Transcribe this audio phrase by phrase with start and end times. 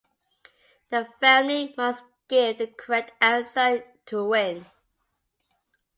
[0.89, 4.65] The family must give the correct answer to win.